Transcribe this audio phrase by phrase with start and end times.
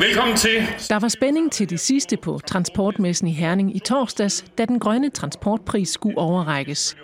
[0.00, 0.50] Velkommen til.
[0.88, 5.10] Der var spænding til de sidste på transportmessen i Herning i torsdags, da den grønne
[5.10, 6.96] transportpris skulle overrækkes.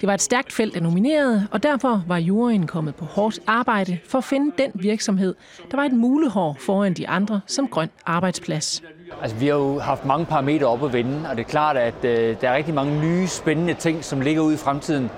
[0.00, 3.98] Det var et stærkt felt af nominerede, og derfor var juryen kommet på hårdt arbejde
[4.08, 5.34] for at finde den virksomhed,
[5.70, 8.82] der var et mulehår foran de andre som grøn arbejdsplads.
[9.22, 12.04] Altså, vi har jo haft mange parametre op at vende, og det er klart, at
[12.04, 15.10] øh, der er rigtig mange nye, spændende ting, som ligger ude i fremtiden.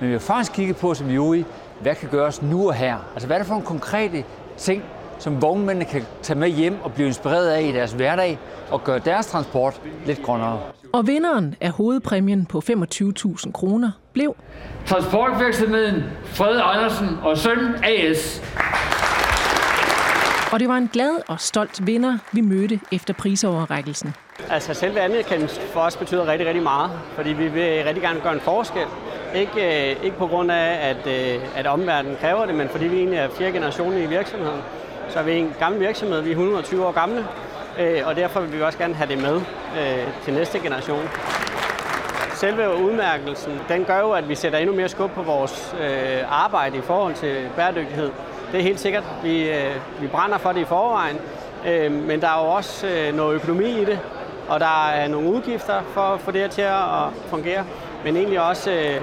[0.00, 1.42] Men vi har faktisk kigget på som jury,
[1.80, 2.96] hvad kan gøres nu og her?
[3.14, 4.24] Altså, hvad er det for nogle konkrete
[4.56, 4.82] ting,
[5.22, 8.38] som vognmændene kan tage med hjem og blive inspireret af i deres hverdag
[8.70, 10.60] og gøre deres transport lidt grønnere?
[10.92, 14.36] Og vinderen af hovedpræmien på 25.000 kroner blev
[14.86, 18.42] Transportvirksomheden Fred Andersen og Søn AS.
[20.52, 24.14] Og det var en glad og stolt vinder, vi mødte efter prisoverrækkelsen.
[24.50, 28.32] Altså selve anerkendelsen for os betyder rigtig, rigtig meget, fordi vi vil rigtig gerne gøre
[28.32, 28.86] en forskel.
[29.34, 32.96] Ikke, øh, ikke på grund af, at, øh, at omverdenen kræver det, men fordi vi
[32.96, 34.60] egentlig er fjerde generation i virksomheden.
[35.08, 37.26] Så er vi en gammel virksomhed, vi er 120 år gamle,
[37.78, 39.36] øh, og derfor vil vi også gerne have det med
[39.80, 41.08] øh, til næste generation.
[42.34, 46.78] Selve udmærkelsen, den gør jo, at vi sætter endnu mere skub på vores øh, arbejde
[46.78, 48.10] i forhold til bæredygtighed.
[48.52, 49.04] Det er helt sikkert.
[49.22, 51.16] Vi, øh, vi brænder for det i forvejen,
[51.90, 54.00] men der er jo også noget økonomi i det,
[54.48, 57.64] og der er nogle udgifter for at få det her til at fungere,
[58.04, 58.98] men egentlig også,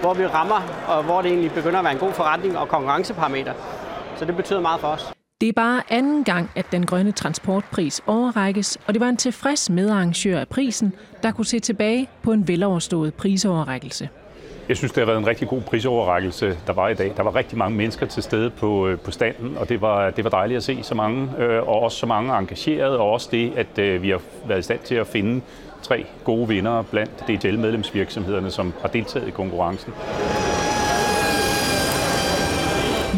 [0.00, 3.52] hvor vi rammer, og hvor det egentlig begynder at være en god forretning og konkurrenceparameter.
[4.16, 5.13] Så det betyder meget for os.
[5.44, 9.70] Det er bare anden gang, at den grønne transportpris overrækkes, og det var en tilfreds
[9.70, 10.92] medarrangør af prisen,
[11.22, 14.08] der kunne se tilbage på en veloverstået prisoverrækkelse.
[14.68, 17.12] Jeg synes, det har været en rigtig god prisoverrækkelse, der var i dag.
[17.16, 20.24] Der var rigtig mange mennesker til stede på, øh, på standen, og det var, det
[20.24, 23.52] var dejligt at se så mange, øh, og også så mange engagerede, og også det,
[23.56, 25.40] at øh, vi har været i stand til at finde
[25.82, 29.92] tre gode vinder blandt DTL-medlemsvirksomhederne, som har deltaget i konkurrencen.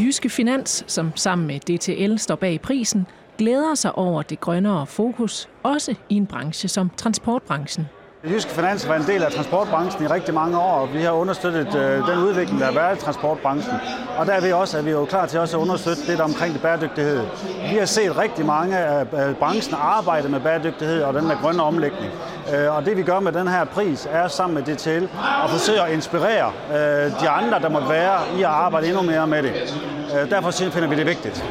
[0.06, 3.06] Jyske Finans, som sammen med DTL står bag prisen,
[3.38, 7.88] glæder sig over det grønnere fokus, også i en branche som transportbranchen.
[8.24, 11.74] Jyske Finans var en del af transportbranchen i rigtig mange år, og vi har understøttet
[11.74, 13.74] øh, den udvikling, der har været i transportbranchen.
[14.18, 16.20] Og der er vi også, at vi er jo klar til også at understøtte det
[16.20, 17.20] omkring det bæredygtighed.
[17.70, 22.12] Vi har set rigtig mange af branchen arbejde med bæredygtighed og den der grønne omlægning.
[22.54, 25.04] Øh, og det vi gør med den her pris er sammen med DTL
[25.44, 29.26] at forsøge at inspirere øh, de andre, der måtte være i at arbejde endnu mere
[29.26, 29.52] med det.
[30.14, 31.44] Øh, derfor finder vi det vigtigt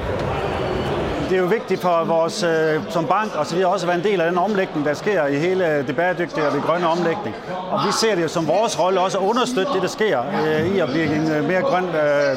[1.29, 3.97] det er jo vigtigt for vores øh, som bank og så videre også at være
[3.97, 7.35] en del af den omlægning, der sker i hele det bæredygtige og det grønne omlægning.
[7.71, 10.75] Og vi ser det jo som vores rolle også at understøtte det, der sker øh,
[10.75, 11.85] i at blive en mere grøn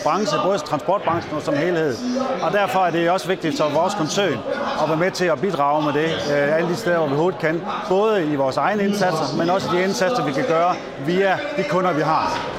[0.02, 1.96] branche, både transportbranchen og som helhed.
[2.42, 4.38] Og derfor er det også vigtigt for vores koncern
[4.82, 7.62] at være med til at bidrage med det alle de steder, hvor vi overhovedet kan.
[7.88, 10.74] Både i vores egne indsatser, men også de indsatser, vi kan gøre
[11.06, 12.57] via de kunder, vi har.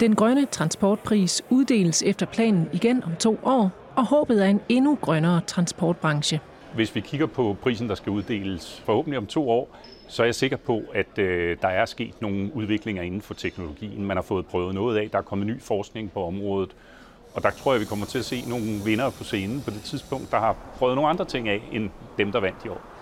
[0.00, 4.98] Den grønne transportpris uddeles efter planen igen om to år, og håbet er en endnu
[5.00, 6.40] grønnere transportbranche.
[6.74, 9.76] Hvis vi kigger på prisen, der skal uddeles forhåbentlig om to år,
[10.08, 14.04] så er jeg sikker på, at øh, der er sket nogle udviklinger inden for teknologien.
[14.04, 16.70] Man har fået prøvet noget af, der er kommet ny forskning på området,
[17.34, 19.82] og der tror jeg, vi kommer til at se nogle vinder på scenen på det
[19.82, 22.97] tidspunkt, der har prøvet nogle andre ting af, end dem, der vandt i år.